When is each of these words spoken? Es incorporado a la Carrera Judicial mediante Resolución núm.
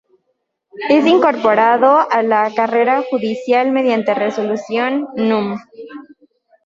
Es 0.89 1.05
incorporado 1.05 2.09
a 2.09 2.23
la 2.23 2.51
Carrera 2.55 3.03
Judicial 3.07 3.71
mediante 3.71 4.15
Resolución 4.15 5.05
núm. 5.15 5.59